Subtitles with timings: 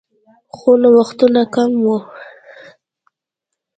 [0.55, 1.97] خو نوښتونه کم وو